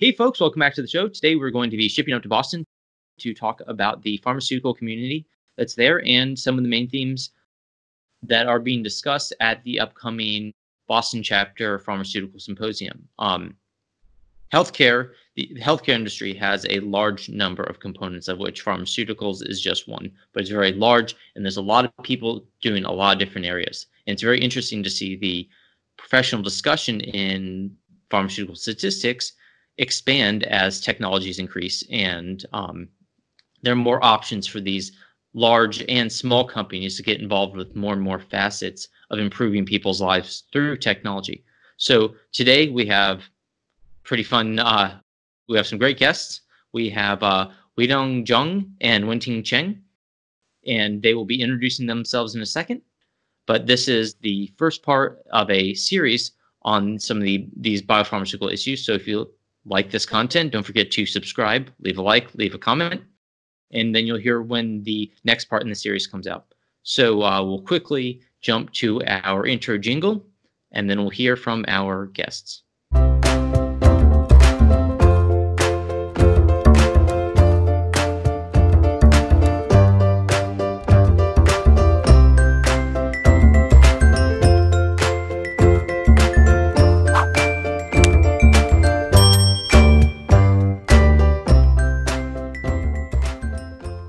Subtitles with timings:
[0.00, 1.08] Hey, folks, welcome back to the show.
[1.08, 2.64] Today, we're going to be shipping up to Boston
[3.18, 7.30] to talk about the pharmaceutical community that's there and some of the main themes
[8.22, 10.52] that are being discussed at the upcoming
[10.86, 13.08] Boston chapter pharmaceutical symposium.
[13.18, 13.56] Um,
[14.54, 19.88] healthcare, the healthcare industry has a large number of components, of which pharmaceuticals is just
[19.88, 23.18] one, but it's very large, and there's a lot of people doing a lot of
[23.18, 23.86] different areas.
[24.06, 25.48] And it's very interesting to see the
[25.96, 27.76] professional discussion in
[28.10, 29.32] pharmaceutical statistics
[29.78, 32.88] expand as technologies increase and um,
[33.62, 34.92] there are more options for these
[35.34, 40.00] large and small companies to get involved with more and more facets of improving people's
[40.00, 41.44] lives through technology.
[41.76, 43.22] So today we have
[44.04, 44.58] pretty fun.
[44.58, 44.98] Uh,
[45.48, 46.42] we have some great guests.
[46.72, 49.80] We have uh, Weidong Zhang and Wenting Cheng,
[50.66, 52.82] and they will be introducing themselves in a second.
[53.46, 56.32] But this is the first part of a series
[56.62, 58.84] on some of the these biopharmaceutical issues.
[58.84, 59.30] So if you
[59.68, 63.02] like this content, don't forget to subscribe, leave a like, leave a comment,
[63.72, 66.54] and then you'll hear when the next part in the series comes out.
[66.82, 70.24] So uh, we'll quickly jump to our intro jingle,
[70.72, 72.62] and then we'll hear from our guests.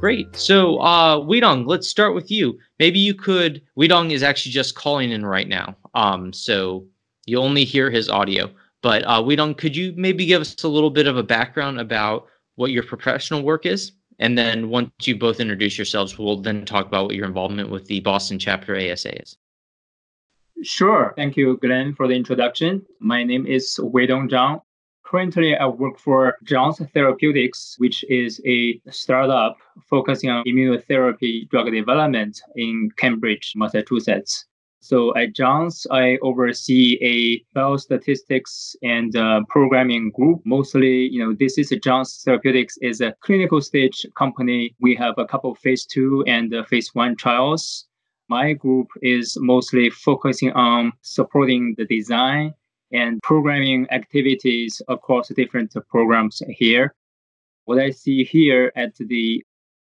[0.10, 0.36] Great.
[0.36, 2.58] So, uh, Weidong, let's start with you.
[2.80, 3.62] Maybe you could.
[3.78, 5.76] Weidong is actually just calling in right now.
[5.94, 6.88] Um, so
[7.28, 8.50] you only hear his audio.
[8.82, 12.26] But uh, Weidong, could you maybe give us a little bit of a background about
[12.56, 13.92] what your professional work is?
[14.18, 17.86] And then once you both introduce yourselves, we'll then talk about what your involvement with
[17.86, 19.38] the Boston chapter ASA is.
[20.64, 21.14] Sure.
[21.18, 22.84] Thank you, Glenn, for the introduction.
[23.00, 24.60] My name is Weidong Zhang.
[25.10, 29.58] Currently, I work for Jounce Therapeutics, which is a startup
[29.90, 34.46] focusing on immunotherapy drug development in Cambridge, Massachusetts.
[34.82, 40.42] So at Jounce, I oversee a biostatistics and uh, programming group.
[40.46, 44.76] Mostly, you know, this is Jounce Therapeutics is a clinical stage company.
[44.80, 47.88] We have a couple phase two and uh, phase one trials.
[48.30, 52.54] My group is mostly focusing on supporting the design
[52.92, 56.96] and programming activities across different programs here.
[57.66, 59.44] What I see here at the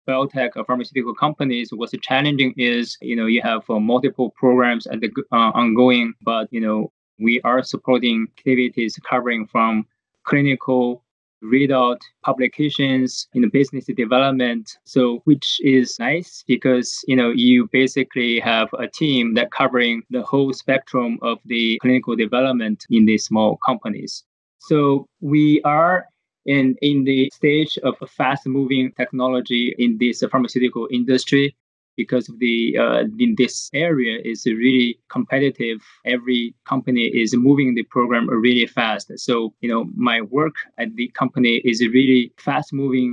[0.07, 5.11] biotech pharmaceutical companies, what's challenging is, you know, you have uh, multiple programs at the
[5.31, 9.85] uh, ongoing, but, you know, we are supporting activities covering from
[10.25, 11.03] clinical
[11.43, 18.67] readout publications in business development so which is nice because you know you basically have
[18.77, 24.23] a team that covering the whole spectrum of the clinical development in these small companies.
[24.59, 26.05] So we are
[26.45, 31.55] in in the stage of fast moving technology in this pharmaceutical industry
[32.03, 35.77] because of the uh, in this area is really competitive.
[36.15, 36.43] Every
[36.73, 39.05] company is moving the program really fast.
[39.27, 39.33] So
[39.63, 43.09] you know my work at the company is really fast moving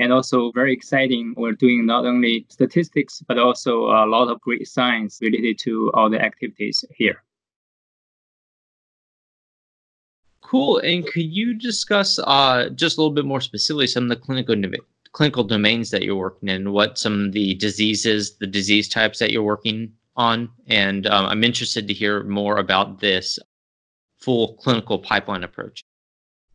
[0.00, 1.24] and also very exciting.
[1.36, 6.08] We're doing not only statistics but also a lot of great science related to all
[6.14, 7.18] the activities here.
[10.50, 10.78] Cool.
[10.78, 14.56] And could you discuss uh, just a little bit more specifically some of the clinical
[15.12, 19.30] clinical domains that you're working in, what some of the diseases, the disease types that
[19.30, 20.48] you're working on.
[20.66, 23.38] And um, I'm interested to hear more about this
[24.18, 25.82] full clinical pipeline approach.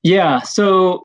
[0.04, 0.42] Yeah.
[0.42, 1.04] So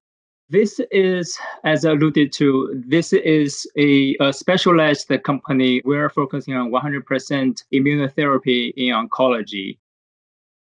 [0.51, 5.81] this is, as alluded to, this is a, a specialized company.
[5.85, 9.79] We're focusing on 100% immunotherapy in oncology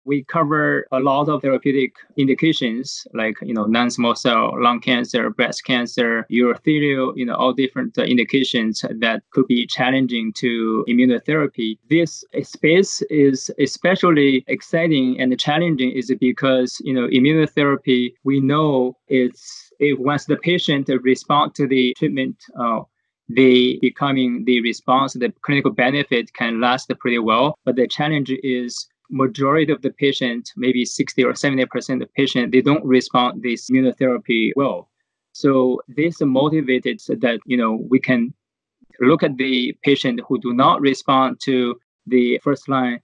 [0.06, 5.64] we cover a lot of therapeutic indications like you know non-small cell lung cancer breast
[5.66, 11.78] cancer urothelial you know all different uh, indications that could be challenging to immunotherapy.
[11.90, 19.72] This space is especially exciting and challenging is because you know immunotherapy we know it's
[19.80, 22.82] if once the patient responds to the treatment uh,
[23.30, 27.56] the becoming the response the clinical benefit can last pretty well.
[27.64, 32.62] But the challenge is majority of the patient, maybe 60 or 70% of patient, they
[32.62, 34.90] don't respond this immunotherapy well.
[35.32, 38.34] So this motivated that, you know, we can
[39.00, 43.00] look at the patient who do not respond to the first line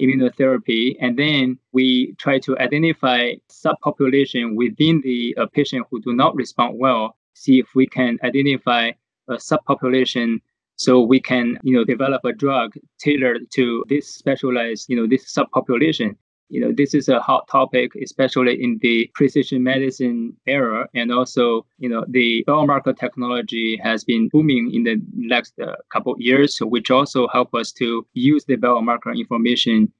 [0.00, 6.34] immunotherapy, and then we try to identify subpopulation within the uh, patient who do not
[6.34, 8.90] respond well, see if we can identify
[9.28, 10.40] a subpopulation
[10.76, 15.32] so we can, you know, develop a drug tailored to this specialized, you know, this
[15.32, 16.16] subpopulation.
[16.52, 20.86] you know, this is a hot topic, especially in the precision medicine era.
[20.94, 26.12] And also, you know, the biomarker technology has been booming in the last uh, couple
[26.12, 29.90] of years, which also help us to use the biomarker information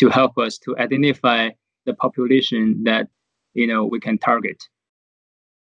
[0.00, 1.48] to help us to identify
[1.86, 3.08] the population that,
[3.54, 4.62] you know, we can target.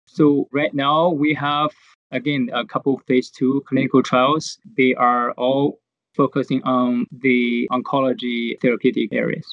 [0.08, 1.70] So right now we have
[2.14, 4.58] again a couple phase two clinical trials.
[4.78, 5.80] They are all
[6.16, 9.46] focusing on the oncology therapeutic areas.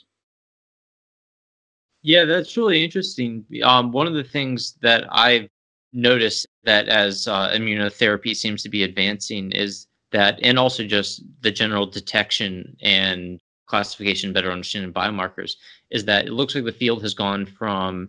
[2.02, 3.44] Yeah, that's really interesting.
[3.62, 5.48] Um, one of the things that I've
[5.92, 11.50] noticed that as uh, immunotherapy seems to be advancing is that, and also just the
[11.50, 15.52] general detection and classification, better understanding biomarkers,
[15.90, 18.08] is that it looks like the field has gone from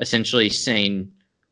[0.00, 1.10] essentially saying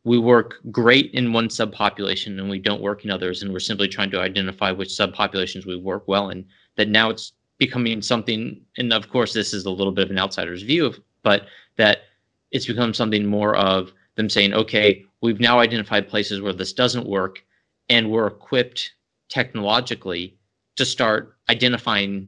[0.09, 3.87] we work great in one subpopulation and we don't work in others, and we're simply
[3.87, 6.47] trying to identify which subpopulations we work well in.
[6.77, 10.19] That now it's becoming something, and of course, this is a little bit of an
[10.19, 11.43] outsider's view of, but
[11.77, 11.99] that
[12.53, 17.07] it's become something more of them saying, okay, we've now identified places where this doesn't
[17.07, 17.45] work,
[17.91, 18.95] and we're equipped
[19.29, 20.39] technologically
[20.77, 22.27] to start identifying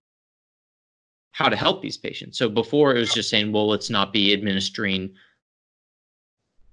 [1.33, 2.37] how to help these patients.
[2.37, 5.15] So before it was just saying, well, let's not be administering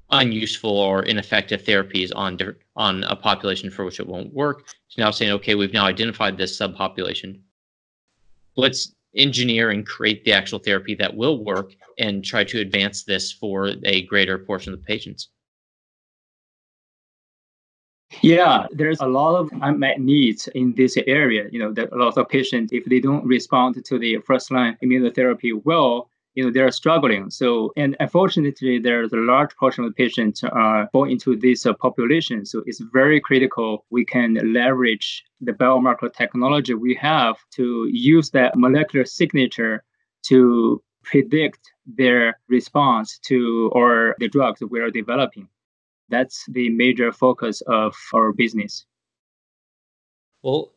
[0.10, 2.38] unuseful or ineffective therapies on
[2.76, 4.68] on a population for which it won't work.
[4.88, 7.40] It's now saying, okay, we've now identified this subpopulation.
[8.56, 13.32] Let's engineer and create the actual therapy that will work and try to advance this
[13.32, 15.30] for a greater portion of the patients.
[18.22, 21.48] Yeah, there's a lot of unmet needs in this area.
[21.52, 24.78] You know, that a lot of patients, if they don't respond to the first line
[24.82, 27.32] immunotherapy well, you know, they're struggling.
[27.32, 32.46] So, and unfortunately, there's a large portion of patients uh, fall into this uh, population.
[32.46, 38.56] So it's very critical we can leverage the biomarker technology we have to use that
[38.56, 39.84] molecular signature
[40.28, 45.48] to predict their response to or the drugs we are developing.
[46.10, 48.86] That's the major focus of our business.
[50.44, 50.72] Well,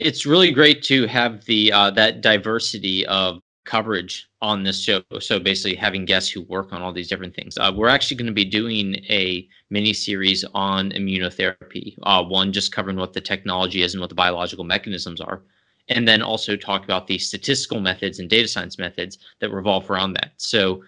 [0.00, 5.02] it's really great to have the uh, that diversity of coverage on this show.
[5.20, 7.56] So basically, having guests who work on all these different things.
[7.56, 11.96] Uh, we're actually going to be doing a mini series on immunotherapy.
[12.02, 15.42] Uh, one just covering what the technology is and what the biological mechanisms are,
[15.88, 20.14] and then also talk about the statistical methods and data science methods that revolve around
[20.14, 20.32] that.
[20.36, 20.82] So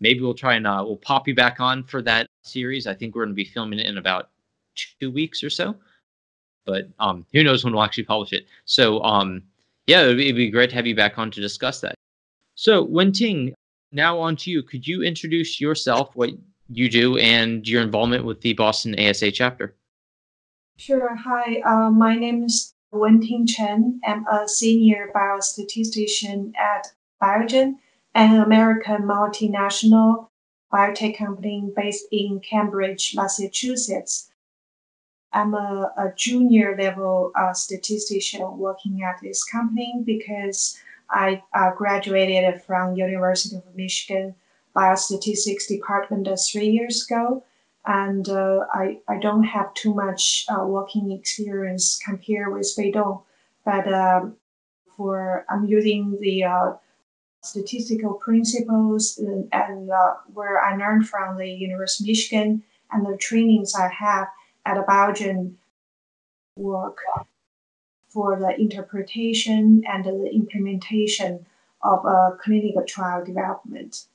[0.00, 2.86] maybe we'll try and uh, we'll pop you back on for that series.
[2.86, 4.30] I think we're going to be filming it in about
[5.00, 5.74] two weeks or so.
[6.64, 8.46] But um, who knows when we'll actually publish it?
[8.64, 9.42] So um,
[9.86, 11.94] yeah, it'd be, it'd be great to have you back on to discuss that.
[12.54, 13.54] So, Wenting,
[13.92, 14.62] now on to you.
[14.62, 16.30] Could you introduce yourself, what
[16.68, 19.74] you do, and your involvement with the Boston ASA chapter?
[20.76, 21.14] Sure.
[21.14, 24.00] Hi, uh, my name is Wenting Cheng.
[24.06, 26.88] I'm a senior biostatistician at
[27.22, 27.76] Biogen,
[28.14, 30.28] an American multinational
[30.72, 34.25] biotech company based in Cambridge, Massachusetts.
[35.32, 40.78] I'm a, a junior level uh, statistician working at this company because
[41.10, 44.34] I uh, graduated from University of Michigan
[44.74, 47.44] Biostatistics Department three years ago,
[47.86, 53.22] and uh, I, I don't have too much uh, working experience compared with Weidong,
[53.64, 54.36] but um,
[54.96, 56.72] for I'm using the uh,
[57.42, 63.16] statistical principles and, and uh, where I learned from the University of Michigan and the
[63.16, 64.28] trainings I have
[64.66, 65.54] at a Biogen
[66.56, 66.98] work
[68.08, 71.46] for the interpretation and the implementation
[71.82, 74.06] of a clinical trial development.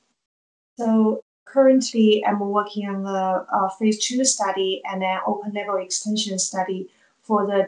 [0.78, 5.78] So currently, I'm working on a, a uh, phase two study and an open label
[5.78, 6.90] extension study
[7.22, 7.68] for the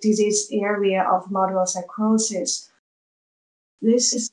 [0.00, 2.70] disease area of multiple sclerosis.
[3.82, 4.30] This is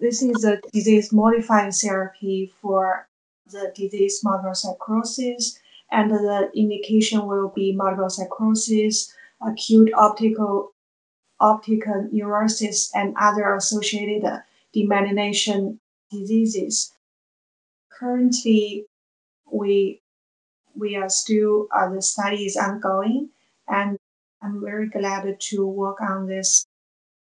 [0.00, 3.06] this is a disease modifying therapy for
[3.52, 5.58] the disease multiple sclerosis,
[5.90, 9.14] and the indication will be multiple sclerosis,
[9.46, 10.72] acute optical
[11.40, 14.24] optical neuritis, and other associated
[14.74, 15.78] demyelination
[16.10, 16.92] diseases.
[17.90, 18.86] Currently,
[19.50, 20.00] we
[20.74, 23.30] we are still uh, the study is ongoing,
[23.68, 23.98] and
[24.42, 26.66] I'm very glad to work on this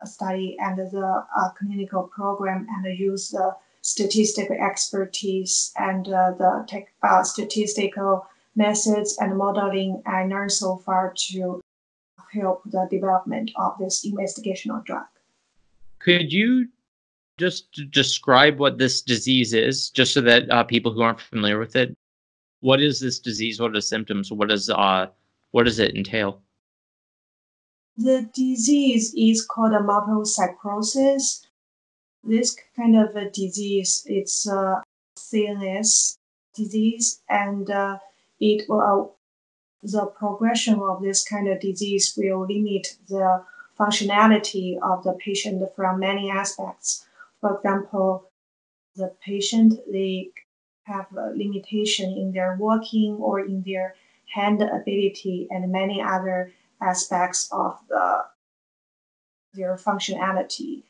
[0.04, 3.54] study and the uh, clinical program and use the
[3.84, 8.26] statistical expertise and uh, the tech, uh, statistical
[8.56, 11.60] methods and modeling I learned so far to
[12.32, 15.04] help the development of this investigational drug.
[15.98, 16.68] Could you
[17.38, 21.76] just describe what this disease is, just so that uh, people who aren't familiar with
[21.76, 21.94] it,
[22.60, 23.60] what is this disease?
[23.60, 24.32] What are the symptoms?
[24.32, 25.08] What does uh,
[25.50, 26.40] what does it entail?
[27.98, 31.46] The disease is called a multiple sclerosis.
[32.26, 34.82] This kind of a disease, it's a
[35.16, 36.16] serious
[36.54, 37.98] disease, and uh,
[38.40, 39.16] it will
[39.82, 43.44] the progression of this kind of disease will limit the
[43.78, 47.04] functionality of the patient from many aspects.
[47.40, 48.30] For example,
[48.96, 50.30] the patient they
[50.84, 53.94] have a limitation in their walking or in their
[54.34, 58.24] hand ability and many other aspects of the
[59.52, 60.82] their functionality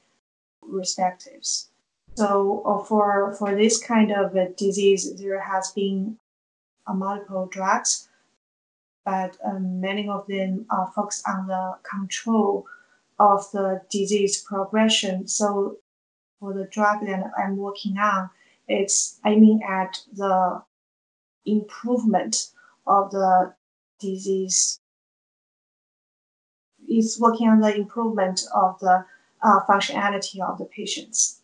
[0.68, 1.70] respectives.
[2.16, 6.18] So uh, for for this kind of a disease, there has been
[6.88, 8.08] multiple drugs,
[9.04, 12.66] but um, many of them are focused on the control
[13.18, 15.26] of the disease progression.
[15.26, 15.78] So
[16.40, 18.30] for the drug that I'm working on,
[18.68, 20.62] it's aiming at the
[21.46, 22.50] improvement
[22.86, 23.54] of the
[23.98, 24.78] disease.
[26.86, 29.04] It's working on the improvement of the
[29.44, 31.40] uh, functionality of the patients.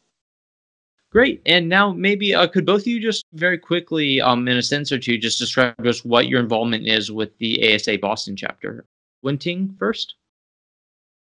[1.12, 1.42] Great.
[1.44, 4.92] And now maybe uh, could both of you just very quickly, um, in a sense
[4.92, 8.86] or two, just describe to us what your involvement is with the ASA Boston chapter.
[9.22, 10.14] Wenting first.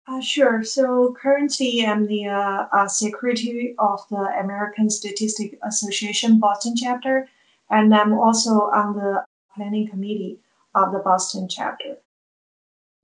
[0.07, 0.63] Uh, sure.
[0.63, 7.29] So currently, I'm the uh, uh, secretary of the American Statistic Association Boston chapter,
[7.71, 10.39] and I'm also on the planning committee
[10.75, 11.97] of the Boston chapter.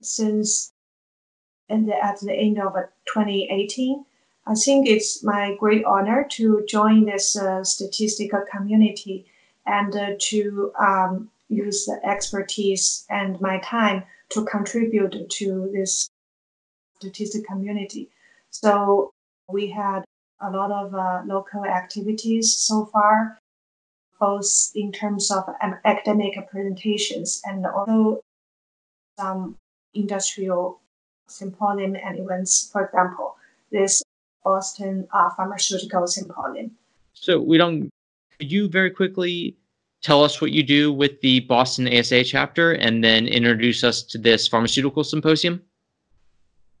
[0.01, 0.71] Since
[1.69, 2.75] and at the end of
[3.13, 4.05] 2018,
[4.47, 9.25] I think it's my great honor to join this uh, statistical community
[9.65, 16.09] and uh, to um, use the expertise and my time to contribute to this
[16.97, 18.09] statistical community.
[18.49, 19.11] So
[19.47, 20.03] we had
[20.41, 23.39] a lot of uh, local activities so far,
[24.19, 28.21] both in terms of um, academic presentations and also
[29.19, 29.57] some
[29.93, 30.79] industrial
[31.29, 32.69] symposium and events.
[32.71, 33.35] For example,
[33.71, 34.03] this
[34.43, 36.71] Boston uh, Pharmaceutical Symposium.
[37.13, 37.89] So we don't.
[38.39, 39.55] Could you very quickly
[40.01, 44.17] tell us what you do with the Boston ASA chapter, and then introduce us to
[44.17, 45.61] this pharmaceutical symposium?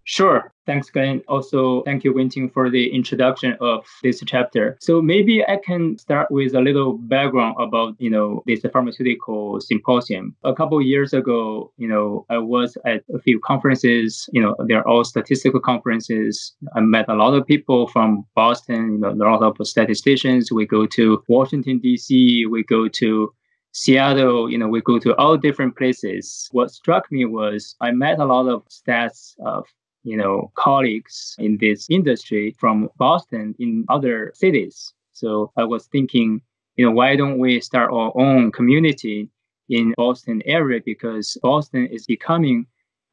[0.05, 0.51] Sure.
[0.69, 1.23] Thanks, Glenn.
[1.27, 4.77] Also, thank you, Wenting, for the introduction of this chapter.
[4.79, 10.35] So maybe I can start with a little background about, you know, this pharmaceutical symposium.
[10.43, 14.29] A couple years ago, you know, I was at a few conferences.
[14.31, 16.53] You know, they're all statistical conferences.
[16.75, 18.91] I met a lot of people from Boston.
[18.91, 20.51] You know, a lot of statisticians.
[20.51, 22.45] We go to Washington D.C.
[22.45, 23.33] We go to
[23.71, 26.49] Seattle, you know, we go to all different places.
[26.51, 29.65] What struck me was I met a lot of stats of
[30.03, 34.93] you know, colleagues in this industry from Boston in other cities.
[35.11, 36.41] So I was thinking,
[36.75, 39.29] you know, why don't we start our own community
[39.69, 42.65] in Boston area because Boston is becoming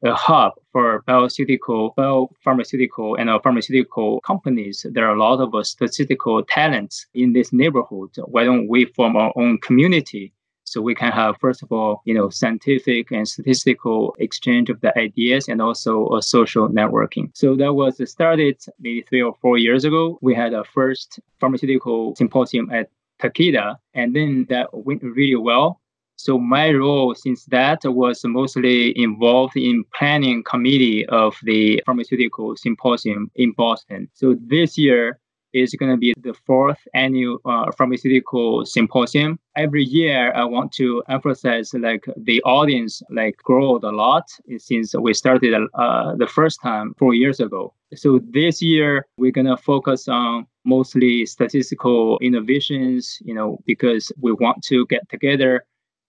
[0.03, 4.85] a hub for biopharmaceutical, biopharmaceutical and pharmaceutical companies.
[4.91, 8.11] There are a lot of statistical talents in this neighborhood.
[8.25, 10.33] Why don't we form our own community
[10.77, 14.95] so we can have, first of all, you know, scientific and statistical exchange of the
[14.95, 17.31] ideas and also a social networking.
[17.33, 20.19] So that was started maybe three or four years ago.
[20.21, 25.81] We had a first pharmaceutical symposium at Takeda, and then that went really well.
[26.15, 33.31] So my role since that was mostly involved in planning committee of the pharmaceutical symposium
[33.33, 34.09] in Boston.
[34.13, 35.19] So this year
[35.61, 39.39] is going to be the fourth annual uh, pharmaceutical symposium.
[39.55, 44.25] Every year, I want to emphasize like the audience like growed a lot
[44.57, 47.73] since we started uh, the first time four years ago.
[47.95, 54.33] So this year, we're going to focus on mostly statistical innovations, you know, because we
[54.33, 55.63] want to get together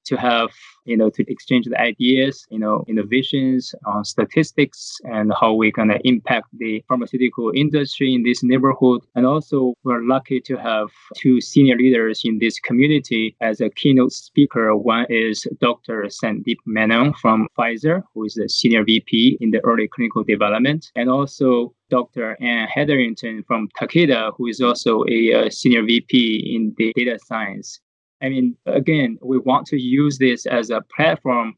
[0.09, 0.51] to have,
[0.85, 5.89] you know, to exchange the ideas, you know, innovations on statistics and how we're going
[5.89, 9.03] to impact the pharmaceutical industry in this neighborhood.
[9.15, 14.13] And also, we're lucky to have two senior leaders in this community as a keynote
[14.13, 14.75] speaker.
[14.77, 16.05] One is Dr.
[16.05, 21.11] Sandeep Menon from Pfizer, who is a senior VP in the early clinical development, and
[21.11, 22.37] also Dr.
[22.41, 27.81] Anne Heatherington from Takeda, who is also a, a senior VP in the data science.
[28.23, 31.55] I mean, again, we want to use this as a platform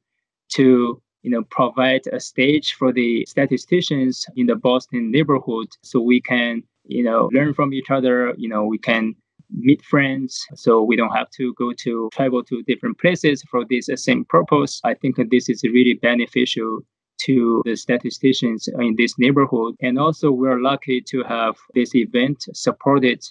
[0.50, 6.20] to you know provide a stage for the statisticians in the Boston neighborhood so we
[6.20, 9.14] can you know learn from each other you know we can
[9.52, 13.88] meet friends so we don't have to go to travel to different places for this
[13.96, 14.80] same purpose.
[14.84, 16.80] I think this is really beneficial
[17.24, 19.74] to the statisticians in this neighborhood.
[19.82, 23.22] And also we're lucky to have this event supported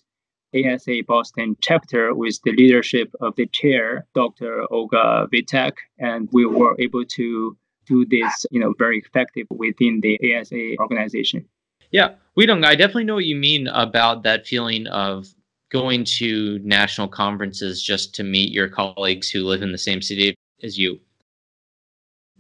[0.56, 4.66] ASA Boston chapter with the leadership of the chair, Dr.
[4.72, 10.20] Olga Vitek, and we were able to do this, you know, very effective within the
[10.36, 11.46] ASA organization.
[11.92, 12.64] Yeah, we don't.
[12.64, 15.28] I definitely know what you mean about that feeling of
[15.70, 20.36] going to national conferences just to meet your colleagues who live in the same city
[20.64, 21.00] as you.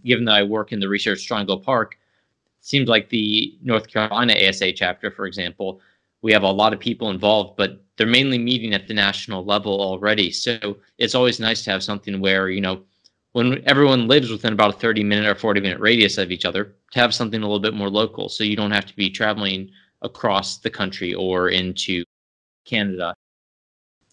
[0.04, 1.98] Given that I work in the Research Triangle Park,
[2.60, 5.82] it seems like the North Carolina ASA chapter, for example,
[6.22, 9.82] we have a lot of people involved, but they're mainly meeting at the national level
[9.82, 10.32] already.
[10.32, 12.84] So it's always nice to have something where, you know,
[13.34, 16.76] when everyone lives within about a 30 minute or 40 minute radius of each other,
[16.92, 18.30] to have something a little bit more local.
[18.30, 19.70] So you don't have to be traveling
[20.02, 22.04] across the country or into
[22.66, 23.14] Canada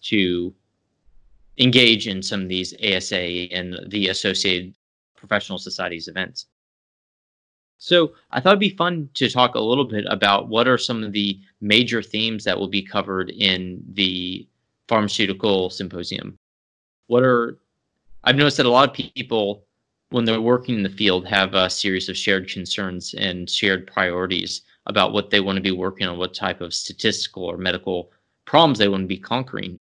[0.03, 0.55] to
[1.59, 4.75] engage in some of these ASA and the associated
[5.17, 6.47] professional societies events.
[7.79, 11.03] So I thought it'd be fun to talk a little bit about what are some
[11.05, 14.47] of the major themes that will be covered in the
[14.89, 16.37] pharmaceutical symposium.
[17.09, 17.59] What are
[18.25, 19.65] I've noticed that a lot of people,
[20.11, 24.63] when they're working in the field, have a series of shared concerns and shared priorities
[24.87, 28.11] about what they want to be working on, what type of statistical or medical
[28.45, 29.79] problems they want to be conquering.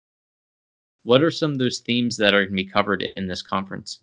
[1.04, 4.00] What are some of those themes that are going to be covered in this conference?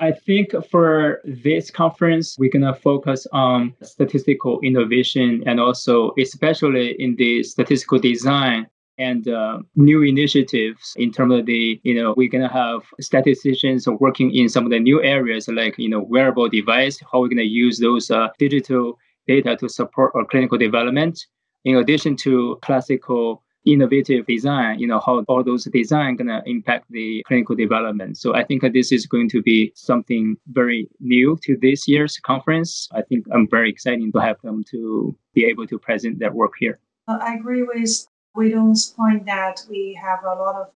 [0.00, 6.92] I think for this conference, we're going to focus on statistical innovation and also, especially
[7.00, 8.66] in the statistical design
[8.98, 13.86] and uh, new initiatives in terms of the, you know, we're going to have statisticians
[13.88, 17.38] working in some of the new areas like, you know, wearable device, how we're going
[17.38, 21.26] to use those uh, digital data to support our clinical development.
[21.64, 27.22] In addition to classical innovative design, you know, how all those design gonna impact the
[27.26, 28.16] clinical development.
[28.16, 32.88] So I think this is going to be something very new to this year's conference.
[32.92, 36.52] I think I'm very excited to have them to be able to present their work
[36.58, 36.78] here.
[37.06, 38.06] I agree with
[38.36, 40.68] Weidong's point that we have a lot of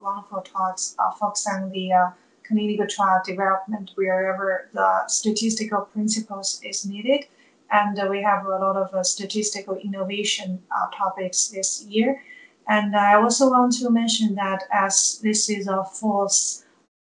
[0.00, 2.10] wonderful talks uh, focused on the uh,
[2.46, 7.26] clinical trial development wherever the statistical principles is needed
[7.70, 12.22] and uh, we have a lot of uh, statistical innovation uh, topics this year.
[12.68, 16.64] And I also want to mention that as this is a fourth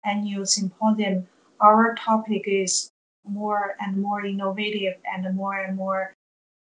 [0.04, 1.26] annual symposium,
[1.60, 2.90] our topic is
[3.26, 6.14] more and more innovative and more and more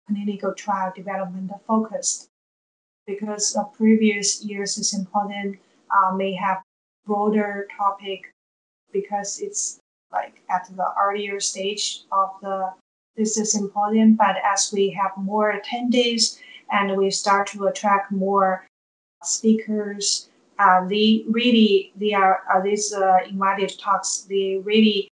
[0.08, 2.28] clinical trial development focused.
[3.06, 5.58] Because the previous year's symposium
[5.90, 6.62] uh, may have
[7.06, 8.32] broader topic
[8.92, 9.80] because it's
[10.12, 12.72] like at the earlier stage of the
[13.16, 14.16] this is important.
[14.16, 16.38] But as we have more attendees
[16.70, 18.66] and we start to attract more
[19.22, 24.26] speakers, uh, they really they are uh, these uh, invited talks.
[24.28, 25.08] They really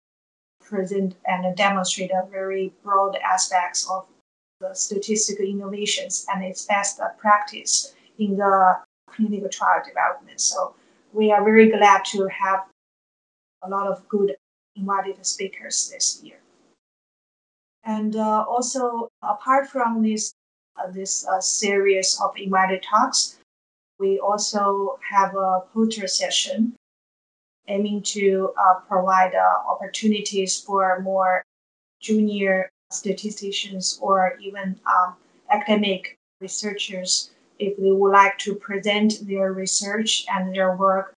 [0.60, 4.06] present and demonstrate a very broad aspects of
[4.60, 8.78] the statistical innovations and its best practice in the
[9.10, 10.40] clinical trial development.
[10.40, 10.74] So
[11.12, 12.60] we are very glad to have
[13.62, 14.34] a lot of good
[14.76, 16.38] invited speakers this year.
[17.84, 20.32] And uh, also, apart from this
[20.76, 23.38] uh, this uh, series of invited talks,
[23.98, 26.74] we also have a poster session
[27.68, 31.44] aiming to uh, provide uh, opportunities for more
[32.00, 35.14] junior statisticians or even um,
[35.50, 41.14] academic researchers if they would like to present their research and their work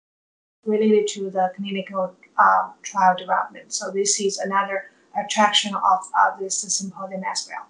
[0.67, 3.73] related to the clinical uh, trial development.
[3.73, 7.67] So this is another attraction of uh, this symposium as well.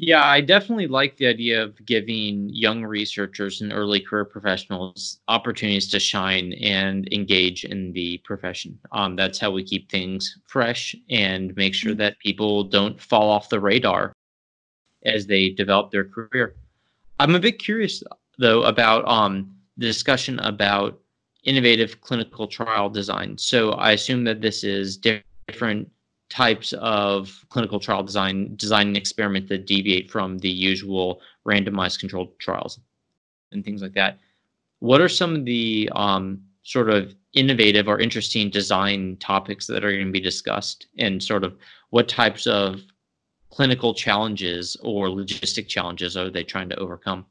[0.00, 5.90] Yeah, I definitely like the idea of giving young researchers and early career professionals opportunities
[5.90, 8.78] to shine and engage in the profession.
[8.92, 11.98] Um, that's how we keep things fresh and make sure mm-hmm.
[11.98, 14.12] that people don't fall off the radar
[15.04, 16.54] as they develop their career.
[17.18, 18.04] I'm a bit curious
[18.38, 21.00] though about um, the discussion about
[21.42, 23.36] innovative clinical trial design.
[23.36, 25.90] So I assume that this is different
[26.28, 32.38] types of clinical trial design, design an experiment that deviate from the usual randomized controlled
[32.38, 32.80] trials
[33.52, 34.18] and things like that.
[34.80, 39.92] What are some of the um, sort of innovative or interesting design topics that are
[39.92, 41.56] going to be discussed, and sort of
[41.90, 42.82] what types of
[43.50, 47.24] clinical challenges or logistic challenges are they trying to overcome?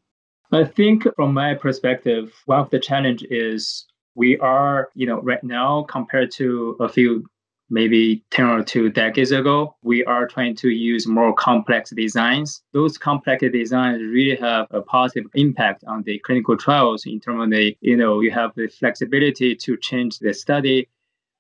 [0.52, 5.44] I think from my perspective, one of the challenge is we are, you know, right
[5.44, 7.26] now compared to a few
[7.70, 12.62] maybe 10 or two decades ago, we are trying to use more complex designs.
[12.74, 17.50] Those complex designs really have a positive impact on the clinical trials in terms of
[17.50, 20.88] the, you know, you have the flexibility to change the study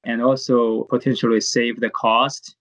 [0.04, 2.57] and also potentially save the cost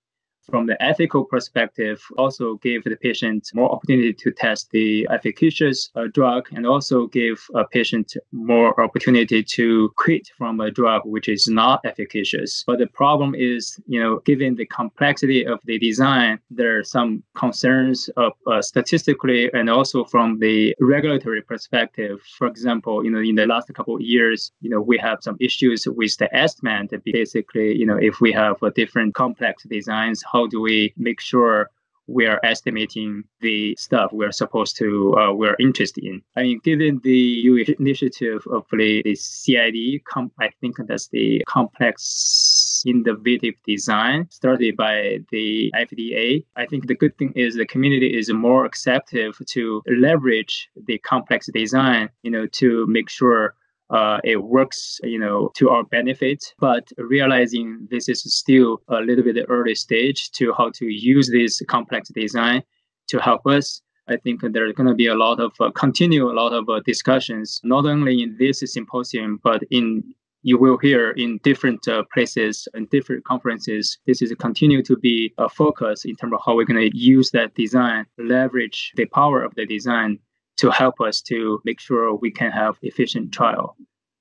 [0.51, 6.05] from the ethical perspective, also give the patient more opportunity to test the efficacious uh,
[6.13, 11.47] drug and also give a patient more opportunity to quit from a drug which is
[11.49, 12.65] not efficacious.
[12.67, 17.23] But the problem is, you know, given the complexity of the design, there are some
[17.35, 22.21] concerns of uh, statistically and also from the regulatory perspective.
[22.39, 25.37] For example, you know, in the last couple of years, you know, we have some
[25.41, 26.89] issues with the estimand.
[27.05, 31.71] Basically, you know, if we have a different complex designs, how do we make sure
[32.09, 36.23] we are estimating the stuff we're supposed to uh, we're interested in.
[36.37, 43.55] I mean, given the initiative of the, CID, com- I think that's the complex innovative
[43.67, 46.45] design started by the FDA.
[46.55, 51.49] I think the good thing is the community is more acceptive to leverage the complex
[51.53, 53.55] design, you know, to make sure
[53.91, 56.55] uh, it works, you know, to our benefit.
[56.59, 61.63] But realizing this is still a little bit early stage to how to use this
[61.69, 62.63] complex design
[63.09, 63.83] to help us.
[64.09, 66.81] I think there's going to be a lot of uh, continue a lot of uh,
[66.85, 70.03] discussions, not only in this symposium, but in
[70.43, 73.99] you will hear in different uh, places and different conferences.
[74.07, 77.33] This is continue to be a focus in terms of how we're going to use
[77.33, 80.21] that design, leverage the power of the design
[80.57, 83.77] to help us to make sure we can have efficient trial.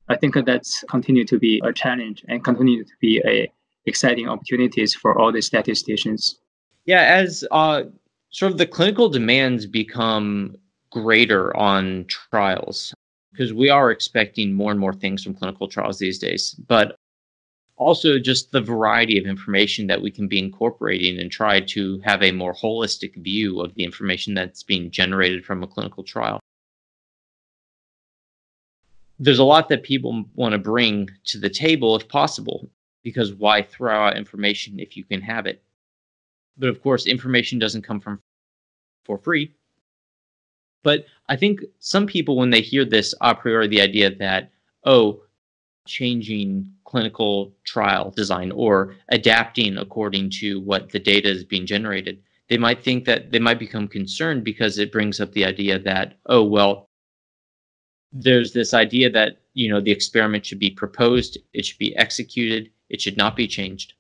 [0.07, 3.51] I think that's continue to be a challenge and continue to be a
[3.85, 6.39] exciting opportunities for all the statisticians.
[6.85, 7.83] Yeah, as uh,
[8.29, 10.55] sort of the clinical demands become
[10.91, 12.93] greater on trials,
[13.31, 16.55] because we are expecting more and more things from clinical trials these days.
[16.67, 16.95] But
[17.77, 22.23] also just the variety of information that we can be incorporating and try to have
[22.23, 26.39] a more holistic view of the information that's being generated from a clinical trial.
[29.19, 32.69] There's a lot that people want to bring to the table if possible,
[33.03, 35.61] because why throw out information if you can have it?
[36.57, 38.21] But of course, information doesn't come from
[39.05, 39.53] for free.
[40.83, 44.51] But I think some people, when they hear this a priori, the idea that,
[44.85, 45.21] oh,
[45.87, 52.57] changing clinical trial design or adapting according to what the data is being generated, they
[52.57, 56.43] might think that they might become concerned because it brings up the idea that, oh,
[56.43, 56.89] well,
[58.11, 62.69] there's this idea that, you know, the experiment should be proposed, it should be executed,
[62.89, 63.93] it should not be changed.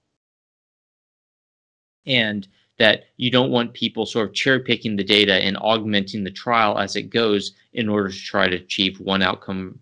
[2.05, 6.31] And that you don't want people sort of cherry picking the data and augmenting the
[6.31, 9.79] trial as it goes in order to try to achieve one outcome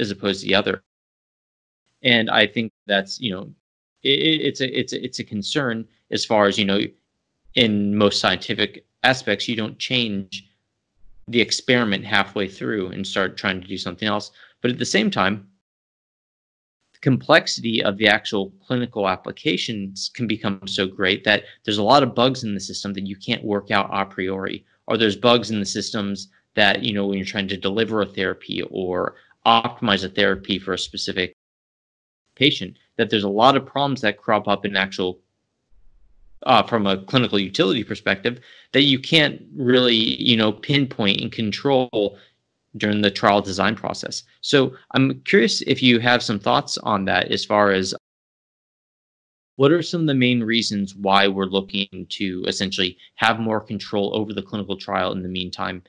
[0.00, 0.82] as opposed to the other
[2.02, 3.52] and I think that's you know
[4.02, 6.80] it, it's a it's a, it's a concern as far as you know
[7.54, 10.48] in most scientific aspects you don't change
[11.28, 14.30] the experiment halfway through and start trying to do something else.
[14.62, 15.48] But at the same time
[16.92, 22.02] the complexity of the actual clinical applications can become so great that there's a lot
[22.02, 24.64] of bugs in the system that you can't work out a priori.
[24.86, 28.06] Or there's bugs in the systems that you know when you're trying to deliver a
[28.06, 29.14] therapy or
[29.46, 31.34] optimize a therapy for a specific
[32.40, 35.20] patient that there's a lot of problems that crop up in actual
[36.44, 38.40] uh, from a clinical utility perspective
[38.72, 40.00] that you can't really
[40.30, 42.16] you know pinpoint and control
[42.76, 44.22] during the trial design process.
[44.40, 44.58] So
[44.94, 47.94] i'm curious if you have some thoughts on that as far as
[49.60, 54.06] what are some of the main reasons why we're looking to essentially have more control
[54.18, 55.82] over the clinical trial in the meantime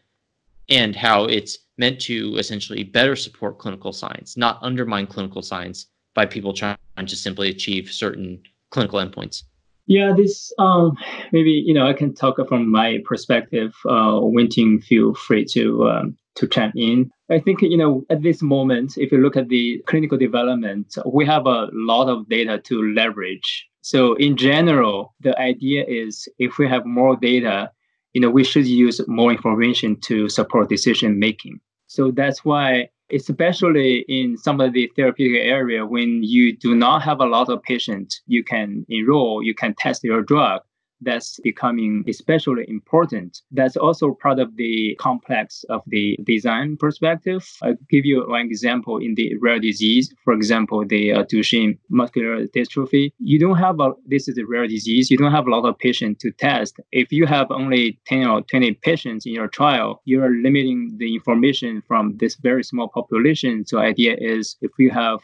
[0.68, 6.26] and how it's meant to essentially better support clinical science not undermine clinical science by
[6.26, 9.44] people trying to simply achieve certain clinical endpoints?
[9.88, 10.96] Yeah, this um,
[11.32, 13.74] maybe you know I can talk from my perspective.
[13.86, 17.12] Uh, Wenting, feel free to um, to chime in.
[17.30, 21.26] I think you know at this moment, if you look at the clinical development, we
[21.26, 23.68] have a lot of data to leverage.
[23.82, 27.72] So in general, the idea is if we have more data,
[28.14, 31.60] you know, we should use more information to support decision making.
[31.88, 37.20] So that's why especially in some of the therapeutic area when you do not have
[37.20, 40.62] a lot of patients you can enroll you can test your drug
[41.02, 43.42] that's becoming especially important.
[43.52, 47.48] That's also part of the complex of the design perspective.
[47.62, 52.46] I'll give you one example in the rare disease, for example, the uh, Duchenne muscular
[52.48, 53.12] dystrophy.
[53.20, 55.78] You don't have a, this is a rare disease, you don't have a lot of
[55.80, 56.80] patients to test.
[56.92, 61.82] If you have only 10 or 20 patients in your trial, you're limiting the information
[61.88, 63.66] from this very small population.
[63.66, 65.20] So idea is if you have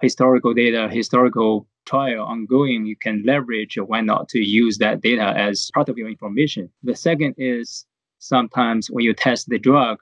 [0.00, 5.70] historical data, historical trial ongoing, you can leverage why not to use that data as
[5.74, 6.70] part of your information.
[6.82, 7.86] The second is
[8.18, 9.98] sometimes when you test the drug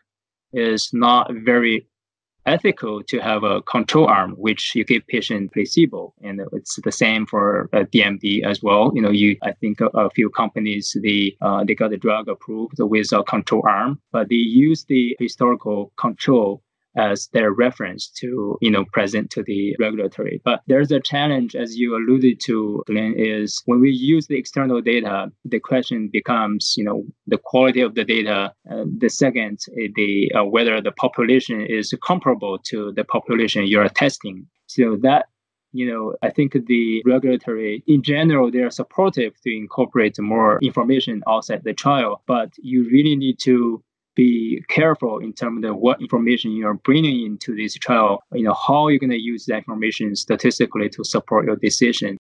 [0.53, 1.87] is not very
[2.47, 7.27] ethical to have a control arm, which you give patient placebo, and it's the same
[7.27, 8.93] for uh, DMD as well.
[8.95, 12.29] You know, you I think a, a few companies they uh, they got the drug
[12.29, 16.63] approved with a control arm, but they use the historical control
[16.97, 20.41] as their reference to you know present to the regulatory.
[20.45, 24.81] But there's a challenge as you alluded to glenn is when we use the external
[24.81, 29.89] data the question becomes you know the quality of the data uh, the second eh,
[29.95, 34.47] the uh, whether the population is comparable to the population you're testing.
[34.67, 35.27] So that
[35.77, 41.23] you know, I think the regulatory in general they are supportive to incorporate more information
[41.29, 43.83] outside the trial, but you really need to
[44.17, 48.23] be careful in terms of what information you're bringing into this trial.
[48.33, 52.19] You know, how you're going to use that information statistically to support your decision.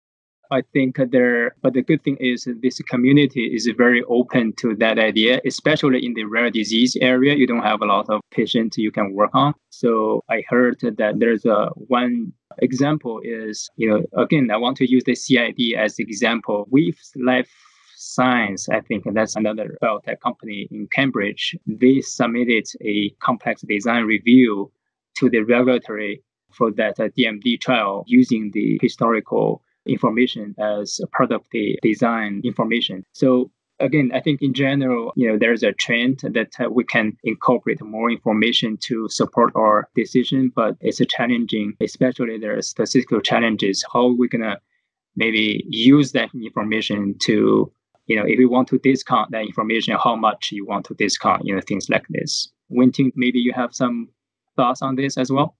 [0.50, 4.98] I think there, but the good thing is this community is very open to that
[4.98, 7.34] idea, especially in the rare disease area.
[7.34, 9.54] You don't have a lot of patients you can work on.
[9.70, 14.90] So I heard that there's a one example is, you know, again, I want to
[14.90, 16.66] use the CID as example.
[16.70, 17.50] Wave Life
[18.02, 21.56] Science, I think that's another biotech company in Cambridge.
[21.66, 24.72] They submitted a complex design review
[25.18, 31.42] to the regulatory for that uh, DMD trial using the historical information as part of
[31.52, 33.04] the design information.
[33.12, 37.16] So again, I think in general, you know, there's a trend that uh, we can
[37.22, 43.20] incorporate more information to support our decision, but it's a challenging, especially there are statistical
[43.20, 43.84] challenges.
[43.92, 44.58] How we're we gonna
[45.16, 47.72] maybe use that information to
[48.06, 51.44] you know, if you want to discount that information, how much you want to discount,
[51.44, 52.50] you know, things like this.
[52.68, 54.08] Wenting, maybe you have some
[54.56, 55.56] thoughts on this as well?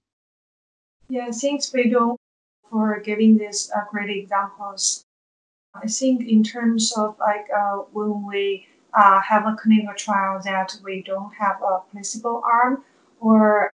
[1.09, 2.17] Yeah, thanks, Weidong,
[2.69, 5.05] for giving these uh, great examples.
[5.75, 10.75] I think in terms of like uh, when we uh, have a clinical trial that
[10.83, 12.83] we don't have a placebo arm
[13.19, 13.71] or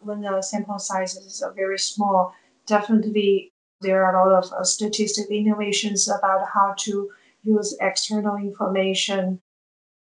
[0.00, 2.34] when the sample size is very small,
[2.66, 7.10] definitely there are a lot of uh, statistical innovations about how to
[7.42, 9.40] use external information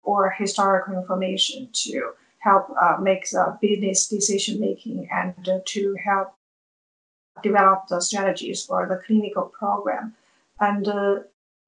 [0.03, 5.35] or historical information to help uh, make the business decision making and
[5.65, 6.33] to help
[7.43, 10.15] develop the strategies for the clinical program.
[10.59, 11.19] And uh,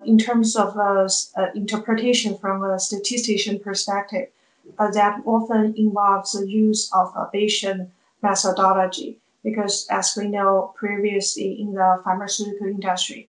[0.05, 4.29] in terms of uh, uh, interpretation from a statistician perspective,
[4.77, 7.89] uh, that often involves the use of a Bayesian
[8.21, 13.29] methodology because as we know previously in the pharmaceutical industry,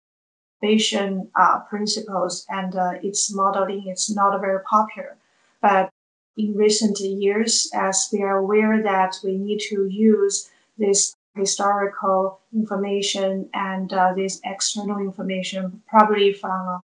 [0.64, 5.18] Bayesian uh, principles and uh, its modeling is not very popular.
[5.62, 5.90] But
[6.38, 13.50] in recent years, as we are aware that we need to use this historical information
[13.54, 16.82] and uh, this external information, probably from a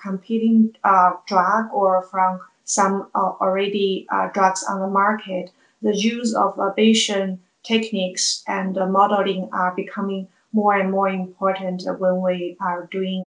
[0.00, 5.50] competing uh, drug or from some uh, already uh, drugs on the market,
[5.82, 12.56] the use of Bayesian techniques and modeling are becoming more and more important when we
[12.60, 13.22] are doing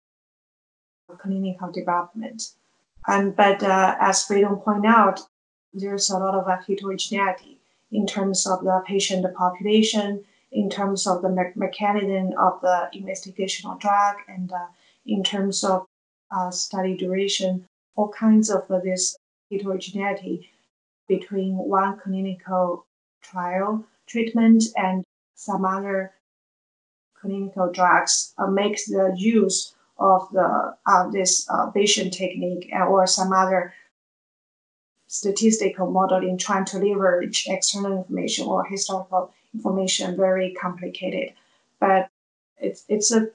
[1.19, 2.39] clinical development.
[3.05, 5.19] And but uh, as Freedom point out,
[5.73, 7.59] there's a lot of heterogeneity
[7.91, 13.79] in terms of the patient population, in terms of the me- mechanism of the investigational
[13.79, 14.67] drug, and uh,
[15.05, 15.85] in terms of
[16.31, 19.17] uh, study duration, all kinds of uh, this
[19.51, 20.49] heterogeneity
[21.07, 22.85] between one clinical
[23.21, 25.03] trial treatment and
[25.35, 26.11] some other
[27.21, 33.33] clinical drugs uh, makes the use of the uh, this uh, Bayesian technique or some
[33.33, 33.73] other
[35.07, 41.33] statistical modeling trying to leverage external information or historical information very complicated.
[41.79, 42.09] But
[42.59, 43.29] it's it's a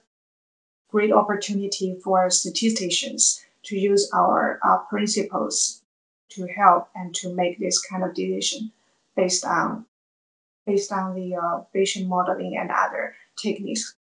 [0.91, 5.83] great opportunity for statisticians to use our uh, principles
[6.29, 8.73] to help and to make this kind of decision
[9.17, 9.87] based on
[10.67, 13.95] based on the uh, Bayesian modeling and other techniques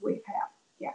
[0.00, 0.48] we have.
[0.78, 0.90] Yeah.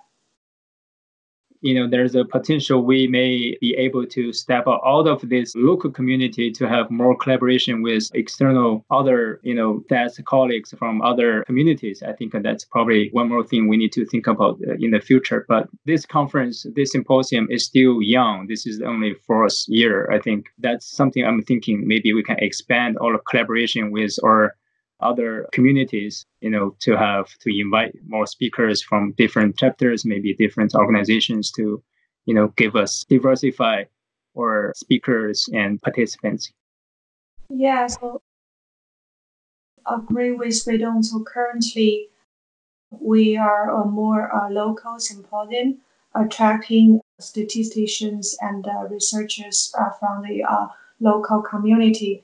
[1.62, 5.91] You know, there's a potential we may be able to step out of this local
[5.91, 12.02] community to have more collaboration with external other, you know, that's colleagues from other communities.
[12.04, 14.99] I think that's probably one more thing we need to think about uh, in the
[14.99, 15.45] future.
[15.47, 18.47] But this conference, this symposium is still young.
[18.47, 20.10] This is only fourth year.
[20.12, 24.56] I think that's something I'm thinking maybe we can expand our collaboration with our
[25.04, 30.74] other communities, you know, to have to invite more speakers from different chapters, maybe different
[30.76, 31.84] organizations to,
[32.26, 33.84] you know, give us diversify
[34.38, 36.52] our speakers and participants.
[37.50, 38.22] Yeah, so
[39.86, 41.04] agree with Weidong.
[41.04, 42.10] So currently
[42.89, 45.80] we are a more uh, local symposium
[46.16, 50.68] attracting statisticians and uh, researchers uh, from the uh,
[51.00, 52.24] local community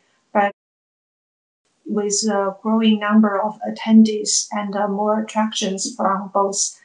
[1.89, 6.79] with a growing number of attendees and uh, more attractions from both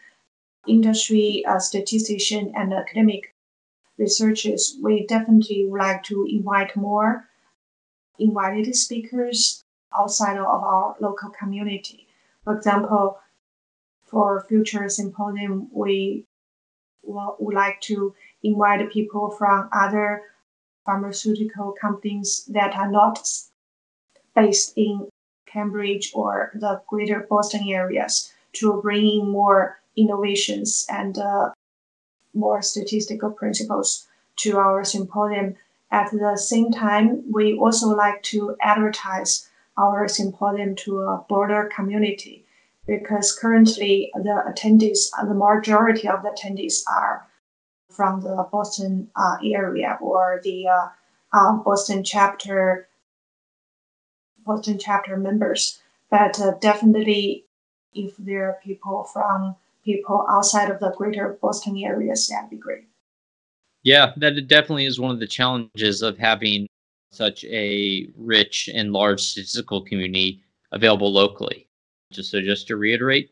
[0.67, 3.35] industry uh, statistician and academic
[3.99, 7.29] researchers, we definitely would like to invite more
[8.19, 9.63] invited speakers
[9.97, 12.07] outside of our local community.
[12.45, 13.19] For example,
[14.07, 16.27] for future symposium, we
[17.03, 20.23] would like to invite people from other
[20.87, 23.29] pharmaceutical companies that are not
[24.35, 25.09] based in
[25.47, 31.51] Cambridge or the greater Boston areas to bring in more innovations and uh,
[32.35, 35.55] more statistical principles to our symposium.
[35.91, 42.45] At the same time, we also like to advertise our symposium to a broader community
[42.87, 47.27] because currently the attendees, the majority of the attendees are
[47.91, 50.89] from the Boston uh, area or the uh,
[51.33, 52.89] uh, Boston chapter
[54.45, 55.81] Boston chapter members.
[56.11, 57.45] But uh, definitely,
[57.95, 62.85] if there are people from people outside of the greater Boston areas, that'd be great.
[63.83, 66.67] Yeah, that definitely is one of the challenges of having
[67.11, 71.69] such a rich and large statistical community available locally.
[72.11, 73.31] Just so, just to reiterate,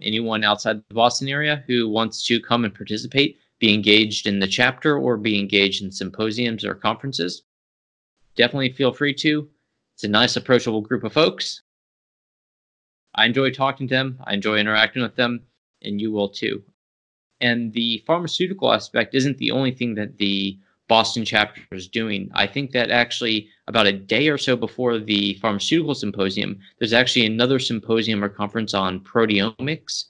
[0.00, 4.46] anyone outside the Boston area who wants to come and participate, be engaged in the
[4.46, 7.42] chapter or be engaged in symposiums or conferences,
[8.34, 9.48] definitely feel free to.
[10.02, 11.62] It's a nice, approachable group of folks.
[13.14, 14.18] I enjoy talking to them.
[14.24, 15.42] I enjoy interacting with them
[15.80, 16.60] and you will too.
[17.40, 22.32] And the pharmaceutical aspect isn't the only thing that the Boston chapter is doing.
[22.34, 27.26] I think that actually about a day or so before the pharmaceutical symposium, there's actually
[27.26, 30.06] another symposium or conference on proteomics,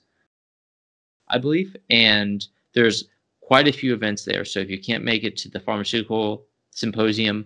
[1.27, 1.75] I believe.
[1.91, 3.09] And there's
[3.41, 4.43] quite a few events there.
[4.43, 7.45] So if you can't make it to the pharmaceutical symposium,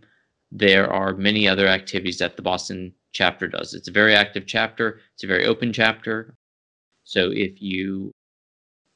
[0.51, 3.73] there are many other activities that the Boston chapter does.
[3.73, 6.35] It's a very active chapter, it's a very open chapter.
[7.03, 8.11] So if you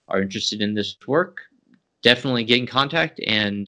[0.08, 1.42] are interested in this work,
[2.04, 3.68] definitely get in contact and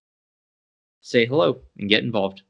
[1.01, 2.41] say hello and get involved.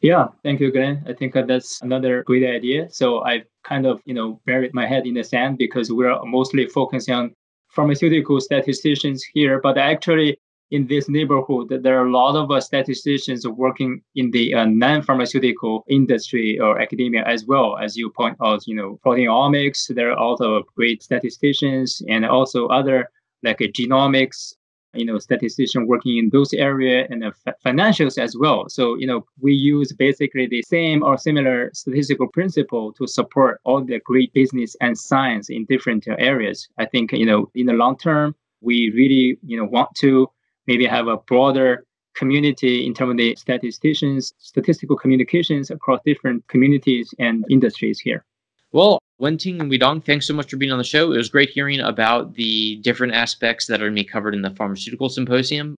[0.00, 1.04] Yeah, thank you, Glenn.
[1.08, 2.88] I think that's another great idea.
[2.90, 6.66] So I've kind of, you know, buried my head in the sand because we're mostly
[6.66, 7.34] focusing on
[7.68, 10.38] pharmaceutical statisticians here, but actually
[10.70, 15.84] in this neighborhood, there are a lot of uh, statisticians working in the uh, non-pharmaceutical
[15.88, 17.78] industry or academia as well.
[17.78, 23.08] As you point out, you know, proteomics, there are also great statisticians and also other
[23.42, 24.54] like genomics,
[24.92, 27.30] you know, statistician working in those area and uh,
[27.64, 28.68] financials as well.
[28.68, 33.82] So, you know, we use basically the same or similar statistical principle to support all
[33.82, 36.68] the great business and science in different areas.
[36.78, 40.28] I think, you know, in the long term, we really, you know, want to
[40.68, 47.12] maybe have a broader community in terms of the statisticians, statistical communications across different communities
[47.18, 48.24] and industries here.
[48.70, 51.12] Well, Wenting and Weidong, thanks so much for being on the show.
[51.12, 54.42] It was great hearing about the different aspects that are going to be covered in
[54.42, 55.74] the pharmaceutical symposium,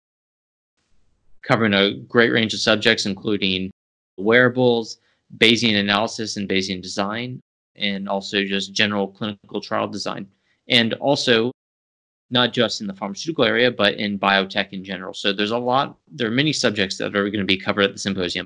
[1.43, 3.69] covering a great range of subjects, including
[4.17, 4.97] wearables,
[5.37, 7.39] Bayesian analysis and Bayesian design,
[7.75, 10.27] and also just general clinical trial design.
[10.67, 11.51] And also
[12.31, 15.13] not just in the pharmaceutical area, but in biotech in general.
[15.13, 17.93] So there's a lot, there are many subjects that are going to be covered at
[17.93, 18.45] the symposium.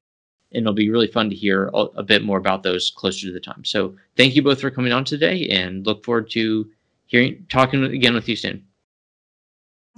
[0.51, 3.33] And it'll be really fun to hear a, a bit more about those closer to
[3.33, 3.65] the time.
[3.65, 6.69] So thank you both for coming on today and look forward to
[7.07, 8.63] hearing, talking again with you soon.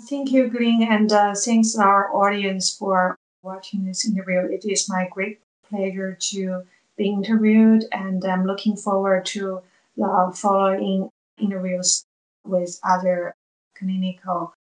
[0.09, 4.39] Thank you, Glenn, and uh, thanks our audience for watching this interview.
[4.51, 6.63] It is my great pleasure to
[6.97, 9.61] be interviewed, and I'm looking forward to
[9.95, 12.05] the following interviews
[12.45, 13.35] with other
[13.77, 14.53] clinical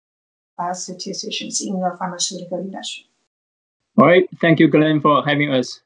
[0.58, 3.04] biostatisticians in the pharmaceutical industry.
[3.98, 4.28] All right.
[4.40, 5.80] Thank you, Glenn, for having us.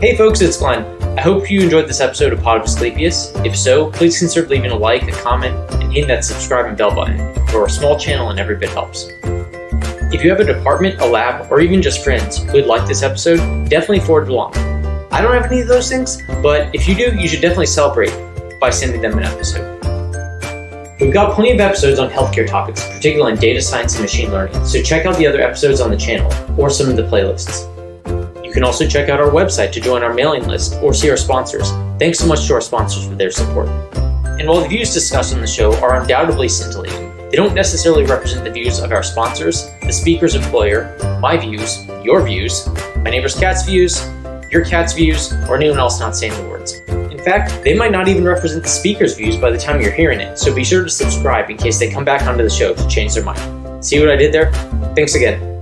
[0.00, 0.84] Hey, folks, it's Glenn.
[1.18, 3.32] I hope you enjoyed this episode of Pod of Asclepius.
[3.36, 6.94] If so, please consider leaving a like, a comment, and hitting that subscribe and bell
[6.94, 7.34] button.
[7.46, 9.08] For a small channel and every bit helps.
[10.12, 13.02] If you have a department, a lab, or even just friends who would like this
[13.02, 14.73] episode, definitely forward it along.
[15.14, 18.10] I don't have any of those things, but if you do, you should definitely celebrate
[18.58, 19.70] by sending them an episode.
[21.00, 24.64] We've got plenty of episodes on healthcare topics, particularly on data science and machine learning,
[24.64, 27.62] so check out the other episodes on the channel or some of the playlists.
[28.44, 31.16] You can also check out our website to join our mailing list or see our
[31.16, 31.70] sponsors.
[32.00, 33.68] Thanks so much to our sponsors for their support.
[34.40, 38.42] And while the views discussed on the show are undoubtedly scintillating, they don't necessarily represent
[38.42, 43.64] the views of our sponsors, the speaker's employer, my views, your views, my neighbor's cat's
[43.64, 44.04] views,
[44.50, 46.80] your cat's views, or anyone else not saying the words.
[46.88, 50.20] In fact, they might not even represent the speaker's views by the time you're hearing
[50.20, 52.88] it, so be sure to subscribe in case they come back onto the show to
[52.88, 53.84] change their mind.
[53.84, 54.52] See what I did there?
[54.94, 55.53] Thanks again.